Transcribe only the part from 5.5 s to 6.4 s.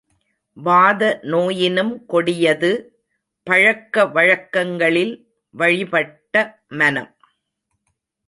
வழிபட்ட